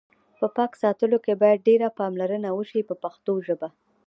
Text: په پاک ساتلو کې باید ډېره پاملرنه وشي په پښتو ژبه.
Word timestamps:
په 0.39 0.47
پاک 0.55 0.71
ساتلو 0.81 1.17
کې 1.25 1.33
باید 1.41 1.65
ډېره 1.67 1.87
پاملرنه 1.99 2.49
وشي 2.57 2.81
په 2.89 2.95
پښتو 3.03 3.33
ژبه. 3.47 3.67